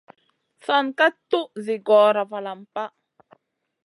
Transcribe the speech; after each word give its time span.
San 0.65 0.85
ka 0.97 1.07
tuʼ 1.29 1.49
zi 1.63 1.75
gora 1.87 2.23
valam 2.31 2.61
pa. 2.73 2.83